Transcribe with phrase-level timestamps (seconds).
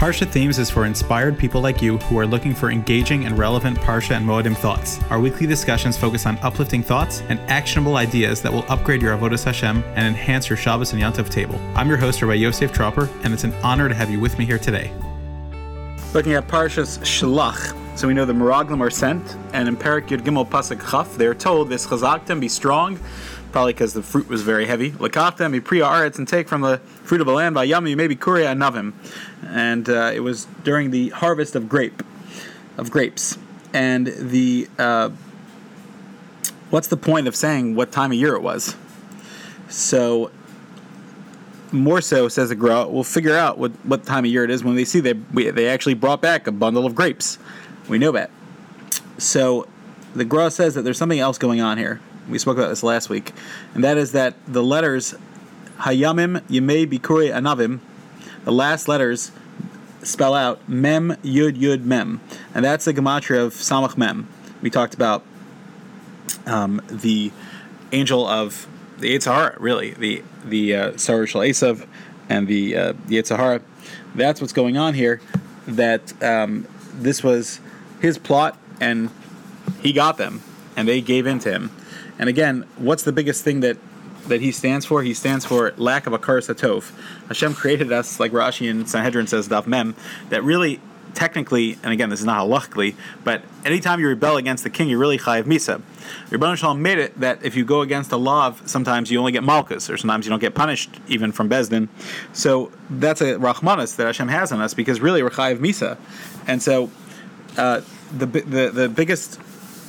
[0.00, 3.76] Parsha Themes is for inspired people like you who are looking for engaging and relevant
[3.80, 4.98] Parsha and Moedim thoughts.
[5.10, 9.44] Our weekly discussions focus on uplifting thoughts and actionable ideas that will upgrade your Avodah
[9.44, 11.60] Hashem and enhance your Shabbos and Yontif table.
[11.74, 14.46] I'm your host, Rabbi Yosef Tropper, and it's an honor to have you with me
[14.46, 14.90] here today.
[16.14, 20.22] Looking at Parshas Shalach, so we know the Meraglim are sent, and in Perak Yud
[20.22, 22.98] Gimel Pasuk Chaf, they are told, "This chazaktem, be strong,
[23.50, 24.92] probably because the fruit was very heavy.
[24.92, 28.16] Lakaftem, be priya aretz, and take from the fruit of the land by yami, maybe
[28.16, 28.92] kuria anavim."
[29.46, 32.02] And uh, it was during the harvest of grape,
[32.76, 33.38] of grapes,
[33.72, 35.10] and the uh,
[36.70, 38.76] what's the point of saying what time of year it was?
[39.68, 40.30] So
[41.72, 44.64] more so says the Gra, we'll figure out what, what time of year it is
[44.64, 47.38] when they see they we, they actually brought back a bundle of grapes.
[47.88, 48.30] We know that.
[49.18, 49.66] So
[50.14, 52.00] the Gra says that there's something else going on here.
[52.28, 53.32] We spoke about this last week,
[53.74, 55.14] and that is that the letters
[55.80, 57.80] Hayamim Yemei Bikuri Anavim,
[58.44, 59.32] the last letters
[60.02, 62.20] spell out Mem Yud Yud Mem,
[62.54, 64.28] and that's the gematria of Samach Mem.
[64.62, 65.24] We talked about
[66.46, 67.32] um, the
[67.92, 68.66] angel of
[68.98, 71.86] the Yetzer Hara, really the the uh, Sarah Esav
[72.28, 72.92] and the uh.
[74.14, 75.20] That's what's going on here.
[75.66, 77.60] That um, this was
[78.00, 79.10] his plot, and
[79.82, 80.42] he got them,
[80.76, 81.70] and they gave in to him.
[82.20, 83.78] And again, what's the biggest thing that
[84.28, 85.02] that he stands for?
[85.02, 86.92] He stands for lack of a hatov.
[87.28, 89.96] Hashem created us, like Rashi and Sanhedrin says, Daf Mem,
[90.28, 90.80] that really
[91.14, 94.98] technically, and again, this is not halachically, but anytime you rebel against the king, you're
[94.98, 95.80] really chayiv misa.
[96.28, 99.42] Ribbon Shalom made it that if you go against the law, sometimes you only get
[99.42, 101.88] malchus, or sometimes you don't get punished even from bezdin.
[102.34, 105.96] So that's a rachmanis that Hashem has on us because really we're chayiv misa,
[106.46, 106.90] and so
[107.56, 107.80] uh,
[108.12, 109.40] the, the the biggest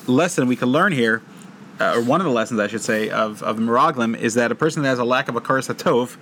[0.07, 1.21] lesson we can learn here,
[1.81, 4.51] uh, or one of the lessons I should say of of the Meraglim is that
[4.51, 6.17] a person that has a lack of a karas hatov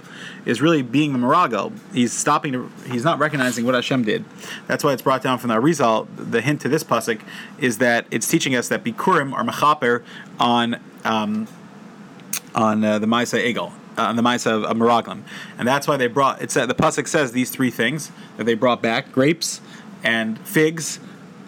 [0.46, 1.78] is really being the Meragel.
[1.94, 4.24] He's stopping to, he's not recognizing what Hashem did.
[4.68, 6.08] That's why it's brought down from the Arizal.
[6.16, 7.22] The hint to this pasuk
[7.60, 10.04] is that it's teaching us that Bikurim are mechaper
[10.40, 11.48] on um,
[12.56, 13.74] on uh, the Maisa Egel.
[13.98, 15.24] Uh, on the Maisa of, of
[15.58, 16.42] and that's why they brought.
[16.42, 19.60] It's the pasuk says these three things that they brought back: grapes
[20.04, 21.00] and figs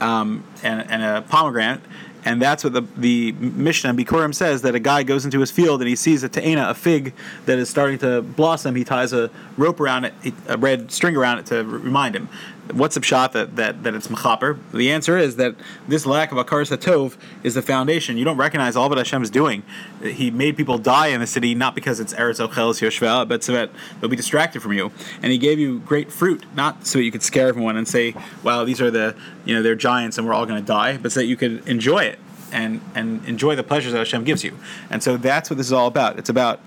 [0.02, 1.82] um, and, and a pomegranate,
[2.26, 5.82] and that's what the the Mishnah Bikurim says that a guy goes into his field
[5.82, 7.14] and he sees a ta'ena, a fig
[7.46, 8.76] that is starting to blossom.
[8.76, 10.14] He ties a rope around it,
[10.48, 12.30] a red string around it to remind him.
[12.74, 14.58] What's the shot that, that, that it's mechaper?
[14.74, 15.56] The answer is that
[15.88, 18.18] this lack of a karas hatov is the foundation.
[18.18, 19.64] You don't recognize all that Hashem is doing.
[20.04, 23.54] He made people die in the city not because it's Eretz Ochelis Yoshvel, but so
[23.54, 24.92] that they'll be distracted from you.
[25.22, 28.16] And He gave you great fruit, not so that you could scare everyone and say,
[28.44, 29.16] "Wow, these are the
[29.46, 31.68] you know they're giants and we're all going to die," but so that you could
[31.68, 32.20] enjoy it
[32.52, 34.58] and and enjoy the pleasures that Hashem gives you.
[34.90, 36.20] And so that's what this is all about.
[36.20, 36.60] It's about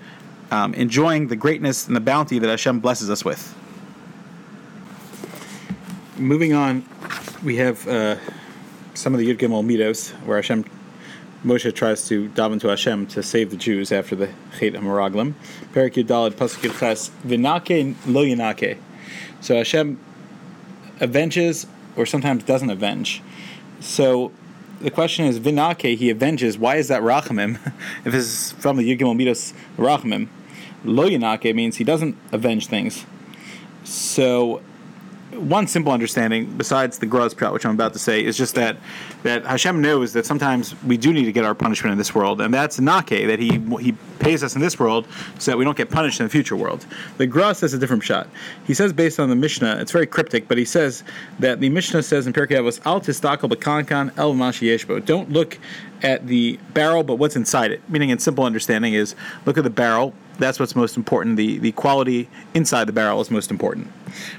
[0.51, 3.55] um, enjoying the greatness and the bounty that Hashem blesses us with.
[6.17, 6.85] Moving on,
[7.43, 8.15] we have uh,
[8.93, 10.63] some of the Yud Gimel Midos where Hashem
[11.43, 14.27] Moshe tries to daven to Hashem to save the Jews after the
[14.57, 15.33] Chet Hamaraglim.
[15.73, 18.77] Perik Yud Dalad Pasuk Yudches Vinake Lo Yinake.
[19.41, 19.99] So Hashem
[21.01, 21.67] avenges
[21.97, 23.21] or sometimes doesn't avenge.
[23.81, 24.31] So
[24.79, 26.57] the question is Vinake, he avenges.
[26.57, 27.55] Why is that Rachamim?
[28.05, 30.29] if this is from the Yud Gimel Midos Rachamim.
[30.85, 33.05] Lo Yinake means he doesn't avenge things.
[33.83, 34.61] So
[35.35, 38.77] one simple understanding, besides the Graz Prat, which I'm about to say, is just that
[39.23, 42.41] that Hashem knows that sometimes we do need to get our punishment in this world,
[42.41, 45.07] and that's nake that he he pays us in this world
[45.39, 46.85] so that we don't get punished in the future world.
[47.17, 48.27] The Graz says a different shot.
[48.65, 51.03] He says based on the Mishnah, it's very cryptic, but he says
[51.39, 55.57] that the Mishnah says in Pirkei Avos, "Al tistakel b'kankan el yeshbo." Don't look
[56.01, 57.81] at the barrel, but what's inside it.
[57.89, 61.37] Meaning, in simple understanding, is look at the barrel that's what's most important.
[61.37, 63.91] The the quality inside the barrel is most important.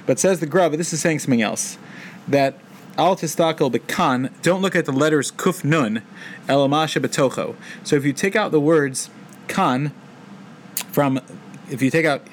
[0.07, 1.79] But says the Grub, this is saying something else.
[2.29, 2.59] That
[2.99, 6.03] al tistakel bekan, don't look at the letters kuf nun,
[6.49, 7.57] elamasha betocho.
[7.85, 9.11] So if you take out the words
[9.49, 9.93] kan
[10.91, 11.21] from,
[11.71, 12.27] if you take out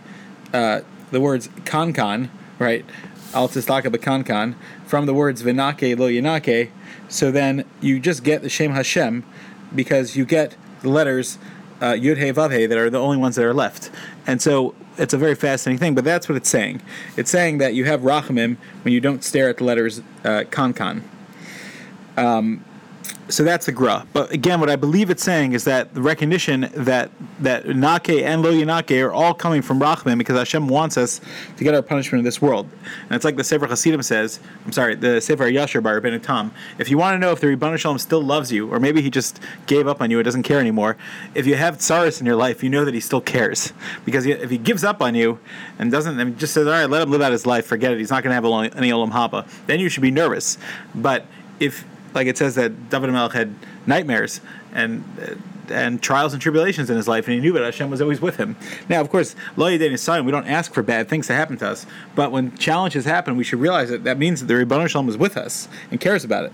[0.53, 2.85] uh, the words kan kan, right,
[3.33, 4.55] al tistakel bekan kan,
[4.85, 6.69] from the words vinake lo yanake,
[7.09, 9.23] so then you just get the Shem Hashem
[9.75, 11.37] because you get the letters
[11.83, 13.91] uh, Yud Hey Vav Hey that are the only ones that are left.
[14.25, 16.81] And so it's a very fascinating thing, but that's what it's saying.
[17.17, 21.03] It's saying that you have Rachamim when you don't stare at the letters uh, Kan.
[22.15, 22.63] Um,
[23.29, 24.05] so that's the gra.
[24.13, 27.09] But again, what I believe it's saying is that the recognition that
[27.39, 31.21] that nake and lo yanake are all coming from Rachman because Hashem wants us
[31.57, 32.69] to get our punishment in this world.
[33.03, 34.39] And it's like the Sefer Hasidim says.
[34.65, 36.51] I'm sorry, the Sefer Yashar by Rabbeinu Tam.
[36.77, 39.09] If you want to know if the Ribbon Shalom still loves you, or maybe he
[39.09, 40.97] just gave up on you, or doesn't care anymore,
[41.33, 43.73] if you have tsaris in your life, you know that he still cares.
[44.05, 45.39] Because if he gives up on you
[45.79, 47.99] and doesn't, and just says, "All right, let him live out his life, forget it.
[47.99, 50.57] He's not going to have any olam haba," then you should be nervous.
[50.93, 51.25] But
[51.59, 53.53] if like it says that David Melech had
[53.85, 54.41] nightmares
[54.73, 55.03] and
[55.69, 58.37] and trials and tribulations in his life, and he knew that Hashem was always with
[58.37, 58.55] him.
[58.89, 61.67] Now, of course, lo yedin son, we don't ask for bad things to happen to
[61.67, 65.09] us, but when challenges happen, we should realize that that means that the Rebbeinu Shalom
[65.09, 66.53] is with us and cares about it.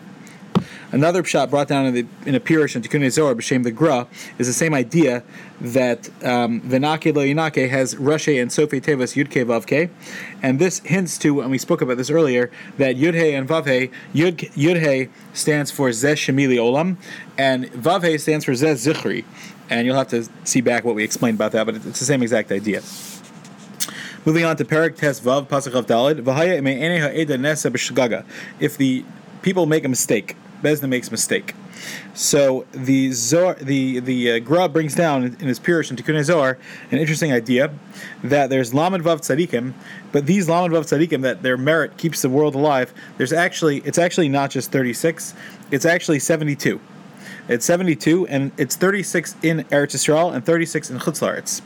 [0.92, 4.08] Another shot brought down in, the, in a Pirush and Tikkun Zohar b'shem the Gra
[4.40, 5.24] is the same idea
[5.62, 9.92] that um, Venake lo Yinake has Rashi and Sofi Tevas Yudke Vavke,
[10.42, 14.52] and this hints to, and we spoke about this earlier, that Yudhe and Vavhe Yud
[14.54, 16.98] Yudhe stands for Zeh Shemili Olam,
[17.38, 19.26] and Vavhe stands for Zeh Zichri,
[19.70, 22.24] and you'll have to see back what we explained about that, but it's the same
[22.24, 22.82] exact idea.
[24.26, 28.26] Moving on to Perik Tes Vav Pasach of Dalid, Vahaya Nesa B'Shgaga.
[28.60, 29.06] If the
[29.44, 31.56] people make a mistake, Besna makes a mistake.
[32.14, 36.58] So the Zohar, the the uh, brings down in his Pirush and Tikkun Zohar
[36.92, 37.72] an interesting idea
[38.24, 39.74] that there's Lamed Vav Tzadikim,
[40.12, 42.94] but these Lamed Vav Tzadikim that their merit keeps the world alive.
[43.18, 45.34] There's actually it's actually not just 36,
[45.72, 46.80] it's actually 72.
[47.48, 51.62] It's 72 and it's 36 in Eretz Yisrael and 36 in Chutz.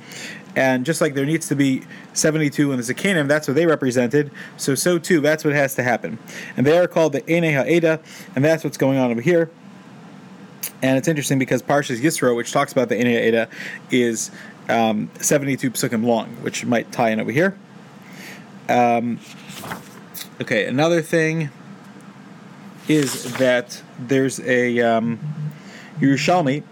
[0.55, 1.83] And just like there needs to be
[2.13, 4.31] 72 in the Zakanim, that's what they represented.
[4.57, 6.19] So, so too, that's what has to happen.
[6.55, 7.99] And they are called the Ene Ha'eda,
[8.35, 9.49] and that's what's going on over here.
[10.81, 13.47] And it's interesting because Parshas Yisro, which talks about the Ene Ha'eda,
[13.89, 14.31] is
[14.69, 17.57] um, 72 psukim long, which might tie in over here.
[18.69, 19.19] Um,
[20.41, 21.49] okay, another thing
[22.87, 25.19] is that there's a um,
[25.99, 26.63] Yerushalmi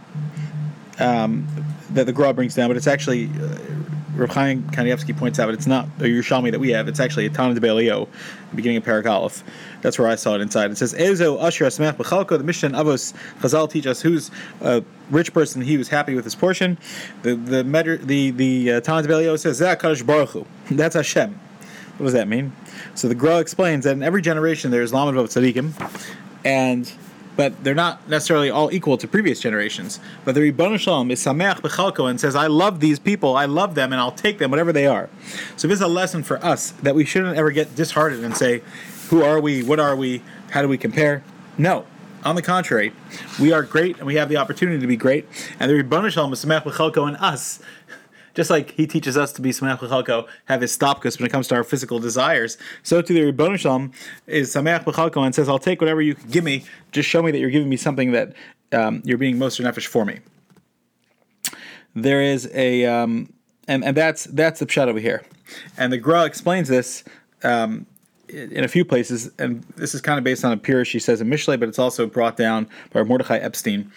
[1.00, 1.48] um,
[1.94, 3.58] that the Gra brings down, but it's actually uh,
[4.18, 6.88] Kanievsky points out, but it's not a Yerushalmi that we have.
[6.88, 8.08] It's actually a Tana de Be'elio,
[8.54, 9.44] beginning of Parak Aleph.
[9.82, 10.72] That's where I saw it inside.
[10.72, 15.34] It says, Ezo Asher Asmech B'chalko, the Mishnah Avos Chazal teach us who's a rich
[15.34, 16.78] person, he was happy with his portion.
[17.24, 17.64] The the
[18.04, 20.46] the, the uh, Tana de Be'elio says, Zeh Baruch Hu.
[20.76, 21.40] That's Hashem.
[21.98, 22.54] What does that mean?
[22.96, 25.72] So the Gra explains that in every generation there's Lamed Vav Tzadikim,
[26.44, 26.92] and
[27.42, 30.00] but they're not necessarily all equal to previous generations.
[30.26, 33.74] But the Ribbon Shalom is Sameach Bechalko and says, I love these people, I love
[33.74, 35.10] them, and I'll take them, whatever they are.
[35.58, 38.62] So this is a lesson for us that we shouldn't ever get disheartened and say,
[39.10, 39.64] Who are we?
[39.64, 40.22] What are we?
[40.52, 41.24] How do we compare?
[41.58, 41.88] No.
[42.24, 42.94] On the contrary,
[43.40, 45.26] we are great and we have the opportunity to be great.
[45.60, 47.60] And the Ribbon Shalom is Sameach Bechalko and us
[48.34, 51.48] just like he teaches us to be Sameach B'chalko, have his stopkus when it comes
[51.50, 53.92] to our physical desires, so to the Ribbon Shalom
[54.28, 57.32] is Sameach B'chalko and says, I'll take whatever you can give me, just show me
[57.32, 58.34] that you're giving me something that
[58.72, 60.20] um, you're being most nefesh for me.
[61.94, 63.34] There is a, um,
[63.68, 65.24] and, and that's that's the pshat over here.
[65.78, 67.04] And the Gra explains this
[67.44, 67.86] um,
[68.30, 71.20] in a few places, and this is kind of based on a pirush she says
[71.22, 73.92] in Mishlei, but it's also brought down by Mordechai Epstein,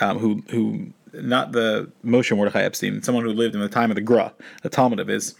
[0.00, 3.94] um, who who not the Moshe Mordechai Epstein, someone who lived in the time of
[3.94, 5.34] the Gra, the Talmud of his.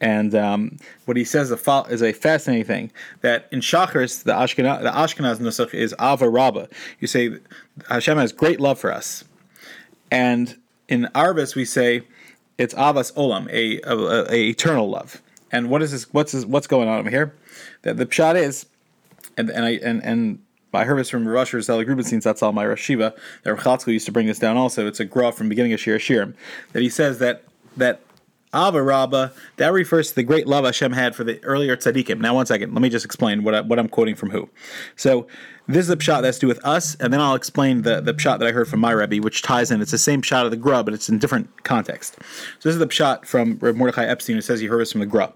[0.00, 4.90] And um, what he says is a fascinating thing that in Shachris, the Ashkenaz, the
[4.90, 6.68] Ashkenaz Nusach is Ava Rabba.
[7.00, 7.38] You say
[7.88, 9.24] Hashem has great love for us,
[10.10, 10.56] and
[10.88, 12.02] in Arbis we say
[12.58, 15.22] it's Avas Olam, a, a, a, eternal love.
[15.50, 16.12] And what is this?
[16.12, 17.34] What's this, what's going on over here?
[17.82, 18.66] That the pshat is,
[19.36, 20.38] and and I and and
[20.82, 23.16] Heard this from Rosh Zelig that's all my Rashiva.
[23.44, 24.88] That Chatzkel used to bring this down also.
[24.88, 26.34] It's a graph from beginning of Shir Shirim.
[26.72, 27.44] That he says that
[27.76, 28.00] that
[28.54, 32.20] Ava Rabba, that refers to the great love Hashem had for the earlier tzaddikim.
[32.20, 34.48] Now, one second, let me just explain what, I, what I'm quoting from who.
[34.96, 35.26] So,
[35.66, 38.12] this is a pshat that's to do with us, and then I'll explain the, the
[38.12, 39.80] pshat that I heard from my Rebbe, which ties in.
[39.80, 42.16] It's the same pshat of the grub, but it's in different context.
[42.58, 45.06] So, this is the pshat from Mordechai Epstein, who says he heard this from the
[45.06, 45.34] grub.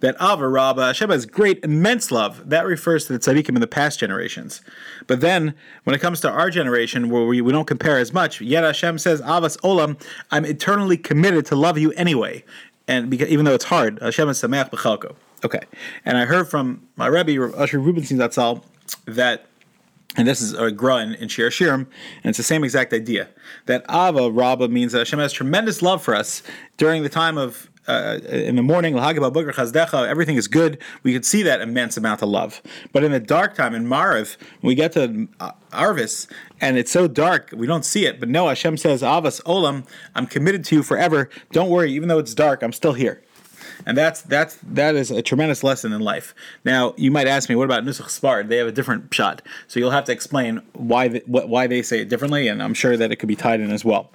[0.00, 2.48] that Ava Rabba, Hashem has great, immense love.
[2.48, 4.62] That refers to the tzaddikim in the past generations.
[5.06, 5.54] But then,
[5.84, 8.98] when it comes to our generation, where we, we don't compare as much, yet Hashem
[8.98, 12.44] says, Avas Olam, I'm eternally committed to love you anyway.
[12.88, 15.14] And because, even though it's hard, Hashem is Sameach B'chalko.
[15.44, 15.60] Okay.
[16.04, 18.64] And I heard from my Rebbe, Usher Rubenstein Zatzal,
[19.06, 19.47] that
[20.18, 21.86] and this is a gra in, in Shir Shirim,
[22.22, 23.28] and it's the same exact idea.
[23.66, 26.42] That Ava Rabba means that Hashem has tremendous love for us
[26.76, 30.78] during the time of uh, in the morning, everything is good.
[31.02, 32.60] We could see that immense amount of love.
[32.92, 37.08] But in the dark time, in Mariv, we get to uh, Arvis, and it's so
[37.08, 38.20] dark, we don't see it.
[38.20, 41.30] But no, Hashem says, Avas Olam, I'm committed to you forever.
[41.50, 43.22] Don't worry, even though it's dark, I'm still here.
[43.86, 46.34] And that's that's that is a tremendous lesson in life.
[46.64, 48.48] Now you might ask me, what about Nusach Spard?
[48.48, 51.82] They have a different shot, so you'll have to explain why the, what, why they
[51.82, 54.10] say it differently, and I'm sure that it could be tied in as well.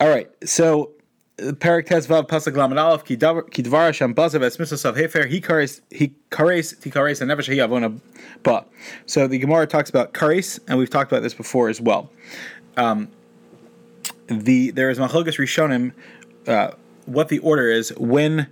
[0.00, 0.92] All right, so
[1.40, 6.14] Perik Tezvav Pasuk Lamed Aleph Ki Dvar Hashem Bazav Es Mitzvah Hefer He Kares He
[6.30, 7.98] Kares He Kares and Never Shehi Avona
[8.42, 8.64] Ba.
[9.06, 12.10] So the Gemara talks about Kares, and we've talked about this before as well.
[12.76, 13.08] Um,
[14.28, 15.92] the there is Machlokas Rishonim.
[16.46, 16.74] Uh,
[17.06, 18.48] what the order is when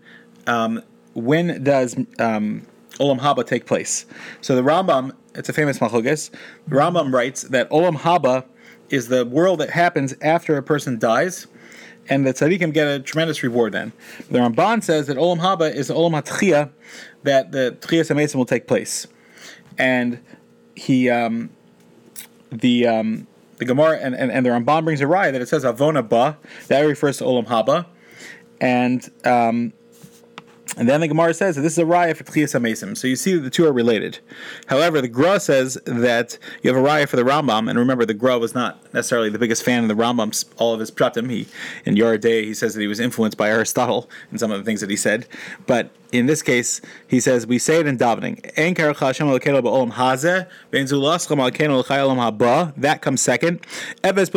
[0.47, 0.83] um,
[1.15, 2.67] when does um,
[2.99, 4.07] Olam Haba take place?
[4.41, 6.31] So the Rambam, it's a famous Machlokas.
[6.67, 8.45] The Rambam writes that Olam Haba
[8.89, 11.47] is the world that happens after a person dies
[12.09, 13.93] and the tzaddikim get a tremendous reward then.
[14.31, 16.71] The Ramban says that Olam Haba is the Olam HaTchiyah,
[17.25, 19.07] that the Tchiyas HaMesim will take place.
[19.77, 20.21] And
[20.75, 21.51] he, um,
[22.51, 23.27] the, um,
[23.59, 26.39] the Gemara, and, and, and the Ramban brings a raya that it says Avona Ba,
[26.69, 27.87] that refers to Olam Haba.
[28.61, 29.73] And um,
[30.79, 32.97] and then the Gemara says that this is a raya for Tchias HaMesim.
[32.97, 34.21] So you see that the two are related.
[34.67, 38.15] However, the Gra says that you have a raya for the Rambam, and remember the
[38.15, 41.31] Gra was not necessarily the biggest fan of the Rambam's all of his pratim.
[41.31, 41.49] He
[41.85, 44.81] in De'ah he says that he was influenced by Aristotle in some of the things
[44.81, 45.27] that he said.
[45.67, 48.39] But in this case, he says we say it in davening.
[52.77, 53.61] That comes second.
[54.03, 54.29] That's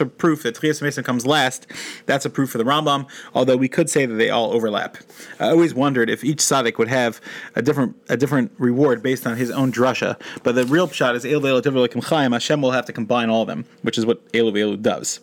[0.00, 1.66] a proof that Tchias HaMesim comes last.
[2.06, 3.08] That's a proof for the Rambam.
[3.34, 4.96] Although we could say that they all overlap.
[5.38, 7.20] I always wondered if each tzaddik would have
[7.54, 10.20] a different a different reward based on his own drasha.
[10.42, 14.06] But the real shot is Hashem will have to combine all of them, which is
[14.06, 15.20] what Elu Elu does.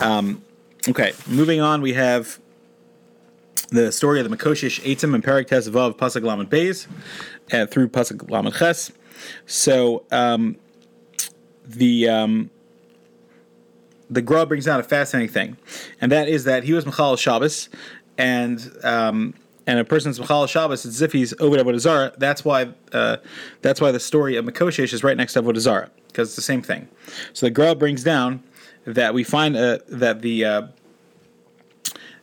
[0.00, 0.42] Um,
[0.86, 2.38] Okay, moving on, we have
[3.70, 6.86] the story of the Makoshish Eitzim and Perak Vav Pasuk Lamed Beis
[7.52, 8.92] uh, through Pasuk Lamed Ches.
[9.46, 10.56] So um,
[11.66, 12.50] the um,
[14.08, 15.56] the Gra brings out a fascinating thing,
[16.00, 17.68] and that is that he was Michal Shabbos,
[18.16, 19.34] and um,
[19.66, 23.18] and a person's Michal Shabbos, it's as if he's Oved Avodah That's why uh,
[23.62, 26.62] that's why the story of Makoshish is right next to Avodah because it's the same
[26.62, 26.88] thing.
[27.32, 28.42] So the Gra brings down
[28.84, 30.62] that we find uh, that the uh,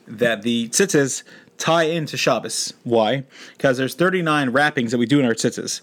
[0.08, 1.24] that the tzitzis
[1.58, 2.74] tie into Shabbos.
[2.84, 3.24] Why?
[3.54, 5.82] Because there's 39 wrappings that we do in our tzitzis.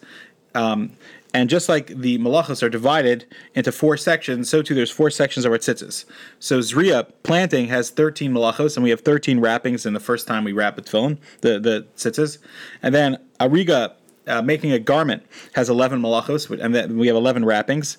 [0.55, 0.93] Um,
[1.35, 3.25] and just like the malachos are divided
[3.55, 6.05] into four sections, so too there's four sections of our tzitzis.
[6.41, 10.45] So Zriya planting has 13 malachos, and we have 13 wrappings in the first time
[10.45, 12.39] we wrap a tefillin, the, the tzitzis.
[12.83, 13.95] And then Ariga,
[14.27, 15.25] uh, making a garment,
[15.55, 17.97] has 11 malachos, and then we have 11 wrappings.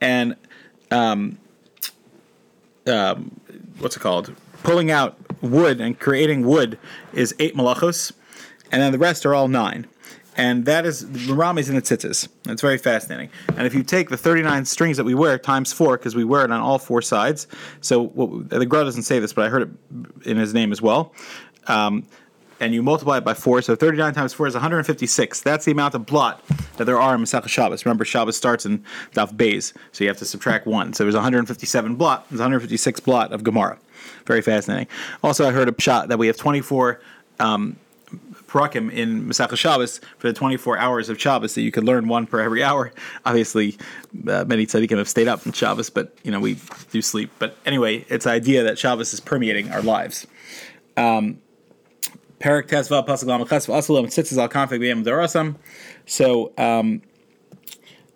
[0.00, 0.36] And
[0.92, 1.38] um,
[2.88, 3.40] um,
[3.78, 4.34] what's it called?
[4.62, 6.78] Pulling out wood and creating wood
[7.12, 8.12] is eight malachos,
[8.72, 9.86] and then the rest are all nine.
[10.36, 12.28] And that is the ramis and the tzitzis.
[12.46, 13.28] It's very fascinating.
[13.56, 16.44] And if you take the 39 strings that we wear times four, because we wear
[16.44, 17.48] it on all four sides,
[17.80, 21.12] so the Gra doesn't say this, but I heard it in his name as well.
[21.66, 22.06] Um,
[22.60, 25.40] and you multiply it by four, so 39 times four is 156.
[25.40, 26.42] That's the amount of blot
[26.76, 27.84] that there are in Masechah Shabbos.
[27.84, 30.92] Remember, Shabbos starts in Daf Beis, so you have to subtract one.
[30.92, 33.78] So there's 157 blot, there's 156 blot of Gemara.
[34.26, 34.88] Very fascinating.
[35.22, 37.00] Also, I heard a shot that we have 24
[37.40, 37.76] um,
[38.46, 42.26] parakim in Masechah Shabbos for the 24 hours of Shabbos that you could learn one
[42.26, 42.92] per every hour.
[43.24, 43.76] Obviously,
[44.28, 46.58] uh, many tzaddikim have stayed up in Shabbos, but you know we
[46.90, 47.30] do sleep.
[47.38, 50.26] But anyway, it's the idea that Shabbos is permeating our lives.
[50.96, 51.38] Um,
[52.38, 55.56] Perak Tezva Pasuk Lamachas Asulam Tzitzis Al Config B'Yam Darasam.
[56.06, 57.02] So um,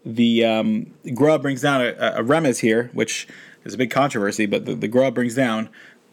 [0.05, 0.95] the um,
[1.41, 3.29] brings down a, a remez here, which
[3.64, 5.69] is a big controversy, but the, the brings down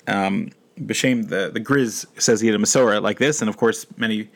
[0.07, 0.49] um,
[0.79, 4.29] B'Shem, the, the Griz says he had a Masorah like this, and of course, many,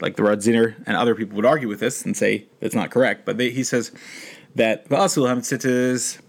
[0.00, 3.24] like the Radziner and other people would argue with this and say it's not correct,
[3.24, 3.92] but they, he says
[4.54, 6.20] that Va'asul Hamtzitzis.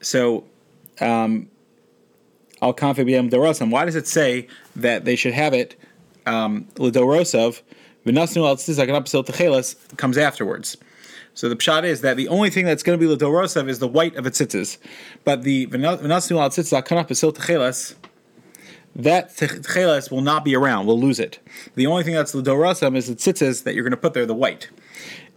[0.00, 0.44] So,
[1.00, 1.48] um,
[2.62, 3.70] Al Kanfibiyam Dorosam.
[3.70, 5.76] Why does it say that they should have it
[6.26, 7.62] um, L'Dorosov?
[8.06, 10.76] V'nasnu al tzizak and comes afterwards.
[11.34, 13.88] So the pshat is that the only thing that's going to be l'dorosov is the
[13.88, 14.78] white of its tzitzis,
[15.24, 17.94] but the v'nasnu al kanap besil techelas,
[18.94, 20.86] that techelas will not be around.
[20.86, 21.40] We'll lose it.
[21.74, 24.34] The only thing that's l'dorosov is the tzitzis that you're going to put there, the
[24.34, 24.70] white.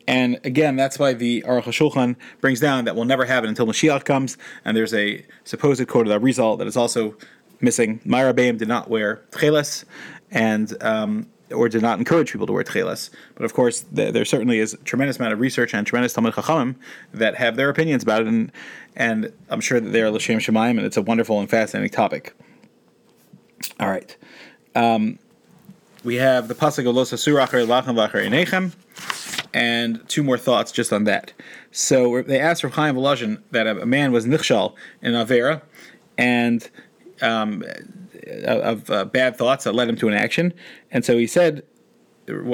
[0.09, 3.67] And again, that's why the Aruch HaShulchan brings down that we'll never have it until
[3.67, 4.39] Mashiach comes.
[4.65, 7.15] And there's a supposed quote of the result that is also
[7.61, 8.01] missing.
[8.03, 9.85] Myra Baim did not wear tcheles,
[10.31, 13.11] and um, or did not encourage people to wear tcheles.
[13.35, 16.33] But of course, th- there certainly is a tremendous amount of research and tremendous Talmud
[16.33, 16.73] Chachamim
[17.13, 18.51] that have their opinions about it, and
[18.95, 22.33] and I'm sure that they are l'shem shemaim, and it's a wonderful and fascinating topic.
[23.79, 24.17] All right.
[24.73, 25.19] Um,
[26.03, 28.73] we have the pasuk of Los Asuracher Lachem Vacher Enechem
[29.53, 31.33] and two more thoughts just on that.
[31.71, 35.61] So they asked for Chaim Volozhin that a man was nichshal in Avera,
[36.17, 36.69] and
[37.21, 37.63] um,
[38.43, 40.53] of uh, bad thoughts that led him to an action.
[40.91, 41.63] And so he said,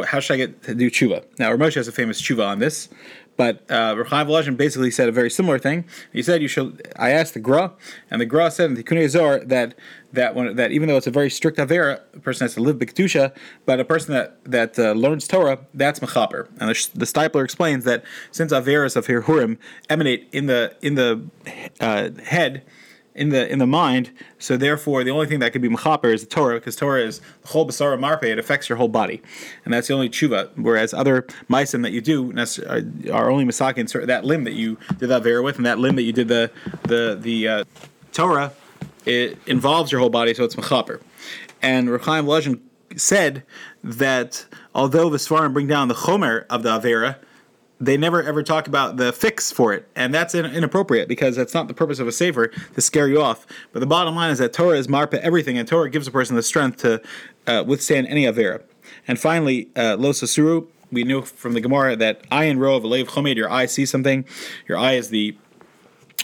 [0.07, 2.89] "How should I get to do tshuva?" Now, Ramosh has a famous tshuva on this,
[3.38, 5.86] but uh, Rechaim Volozhin basically said a very similar thing.
[6.13, 7.74] He said, "You should." I asked the Gra,
[8.10, 9.75] and the Gra said in the Kunei Zor that
[10.13, 12.77] that when, that even though it's a very strict avera, a person has to live
[12.77, 13.34] b'kedusha,
[13.65, 16.48] but a person that that uh, learns Torah, that's mechaper.
[16.60, 19.58] And the, the Steipler explains that since averas of Hirhurim
[19.89, 21.22] emanate in the in the
[21.80, 22.63] uh, head
[23.15, 24.12] in the in the mind.
[24.39, 27.19] So therefore, the only thing that could be mechaper is the Torah, because Torah is
[27.41, 28.24] the whole basara marpe.
[28.24, 29.22] It affects your whole body,
[29.63, 30.51] and that's the only tshuva.
[30.55, 32.31] Whereas other meisim that you do
[33.12, 36.03] are only misakin that limb that you did that vera with, and that limb that
[36.03, 36.51] you did the
[36.84, 37.63] the the uh,
[38.12, 38.51] Torah,
[39.05, 41.01] it involves your whole body, so it's mechaper.
[41.62, 42.60] And Rechaim Volozhin
[42.98, 43.43] said
[43.84, 47.17] that although the Svarim bring down the chomer of the avera,
[47.79, 51.67] they never ever talk about the fix for it, and that's inappropriate because that's not
[51.67, 53.46] the purpose of a saver to scare you off.
[53.74, 56.36] But the bottom line is that Torah is marpa everything, and Torah gives a person
[56.36, 57.01] the strength to
[57.48, 58.62] uh, withstand any avera.
[59.08, 63.08] And finally, uh, lo sasuru, we knew from the Gemara that ayin ro of alev
[63.08, 64.25] chomed, your eye sees something,
[64.67, 65.38] your eye is the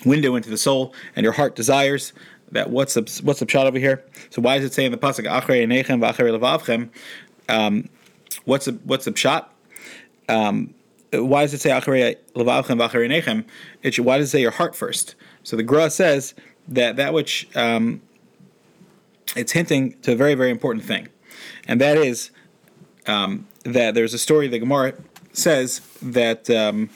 [0.05, 2.13] window into the soul, and your heart desires.
[2.51, 4.03] That what's the what's the shot over here?
[4.29, 6.89] So why does it say in the pasuk achrei nechem v'achrei levavchem?
[7.47, 7.89] Um,
[8.45, 9.53] what's the what's the shot?
[10.27, 10.73] Um,
[11.13, 12.15] why does it say acharei?
[13.83, 15.15] It should, why does it say your heart first?
[15.43, 16.33] So the Gra says
[16.67, 18.01] that that which um,
[19.35, 21.09] it's hinting to a very very important thing,
[21.67, 22.31] and that is
[23.07, 24.93] um, that there's a story the Gemara
[25.33, 26.49] says that.
[26.49, 26.89] Um,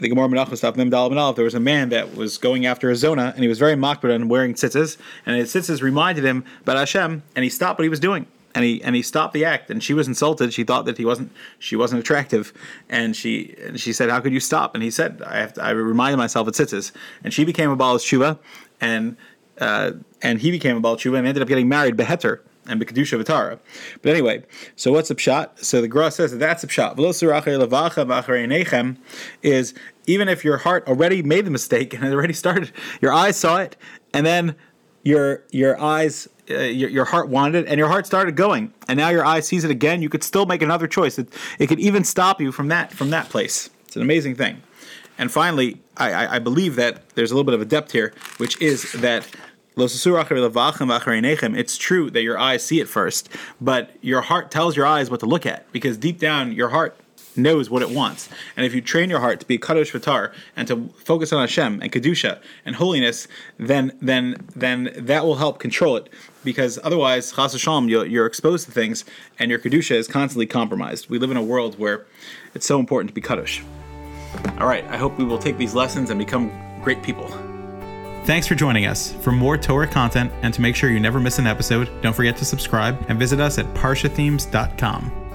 [0.00, 3.42] the Gemara Menachos Daf There was a man that was going after a zona, and
[3.42, 7.42] he was very mocked and wearing tzitzis, and his tzitzis reminded him about Hashem, and
[7.42, 9.94] he stopped what he was doing and he and he stopped the act and she
[9.94, 12.52] was insulted she thought that he wasn't she wasn't attractive
[12.88, 15.62] and she and she said how could you stop and he said i have to,
[15.62, 16.90] i reminded myself of tzitzis
[17.22, 18.36] and she became a baal tshuva
[18.80, 19.16] and
[19.60, 23.18] uh, and he became a baal tshuva and ended up getting married beheter and Bekadusha
[23.18, 23.58] Vitara.
[24.02, 24.44] But anyway,
[24.76, 25.64] so what's a pshat?
[25.64, 26.98] So the Gra says that that's a pshat.
[29.42, 29.74] Is
[30.06, 33.56] even if your heart already made the mistake and it already started, your eyes saw
[33.56, 33.76] it,
[34.12, 34.54] and then
[35.08, 38.72] your your eyes uh, your, your, heart wanted it and your heart started going.
[38.88, 40.00] And now your eye sees it again.
[40.00, 41.18] You could still make another choice.
[41.18, 43.68] It, it could even stop you from that from that place.
[43.86, 44.62] It's an amazing thing.
[45.18, 48.60] And finally I, I, believe that there's a little bit of a depth here which
[48.62, 49.26] is that
[51.56, 53.28] it's true that your eyes see it first
[53.60, 56.96] but your heart tells your eyes what to look at because deep down your heart
[57.38, 58.28] knows what it wants.
[58.56, 61.80] And if you train your heart to be kadosh v'tar and to focus on Hashem
[61.80, 66.08] and kedusha and holiness, then then then that will help control it.
[66.44, 69.04] Because otherwise, chas v'shalom, you're, you're exposed to things,
[69.38, 71.08] and your kedusha is constantly compromised.
[71.08, 72.06] We live in a world where
[72.54, 73.62] it's so important to be kadosh.
[74.58, 76.50] All right, I hope we will take these lessons and become
[76.82, 77.28] great people.
[78.24, 79.14] Thanks for joining us.
[79.22, 82.36] For more Torah content and to make sure you never miss an episode, don't forget
[82.36, 85.27] to subscribe and visit us at parshathemes.com.